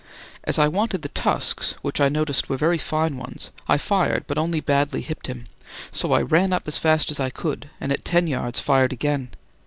As 0.45 0.57
I 0.57 0.67
wanted 0.67 1.03
the 1.03 1.09
tusks, 1.09 1.75
which 1.83 2.01
I 2.01 2.09
noticed 2.09 2.49
were 2.49 2.57
very 2.57 2.79
fine 2.79 3.17
ones, 3.17 3.51
I 3.67 3.77
fired 3.77 4.25
but 4.25 4.39
only 4.39 4.59
badly 4.59 5.01
hipped 5.01 5.27
him: 5.27 5.43
so 5.91 6.13
I 6.13 6.23
ran 6.23 6.53
up 6.53 6.67
as 6.67 6.79
fast 6.79 7.11
as 7.11 7.19
I 7.19 7.29
could 7.29 7.69
and 7.79 7.91
at 7.91 8.03
ten 8.03 8.25
yards 8.25 8.59
fired 8.59 8.93
again. 8.93 9.29